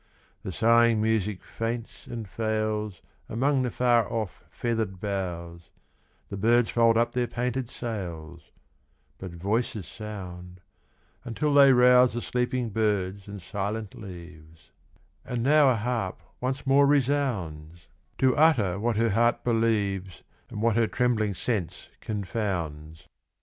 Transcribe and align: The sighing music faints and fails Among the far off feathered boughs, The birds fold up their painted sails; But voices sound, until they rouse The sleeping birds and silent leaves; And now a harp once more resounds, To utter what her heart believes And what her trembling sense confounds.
The 0.41 0.51
sighing 0.51 0.99
music 0.99 1.43
faints 1.45 2.07
and 2.07 2.27
fails 2.27 3.03
Among 3.29 3.61
the 3.61 3.69
far 3.69 4.11
off 4.11 4.43
feathered 4.49 4.99
boughs, 4.99 5.69
The 6.29 6.37
birds 6.37 6.69
fold 6.71 6.97
up 6.97 7.11
their 7.11 7.27
painted 7.27 7.69
sails; 7.69 8.49
But 9.19 9.33
voices 9.35 9.85
sound, 9.85 10.61
until 11.23 11.53
they 11.53 11.71
rouse 11.71 12.13
The 12.15 12.21
sleeping 12.23 12.69
birds 12.71 13.27
and 13.27 13.39
silent 13.39 13.93
leaves; 13.93 14.71
And 15.23 15.43
now 15.43 15.69
a 15.69 15.75
harp 15.75 16.19
once 16.39 16.65
more 16.65 16.87
resounds, 16.87 17.85
To 18.17 18.35
utter 18.35 18.79
what 18.79 18.97
her 18.97 19.11
heart 19.11 19.43
believes 19.43 20.23
And 20.49 20.63
what 20.63 20.75
her 20.75 20.87
trembling 20.87 21.35
sense 21.35 21.89
confounds. 21.99 23.05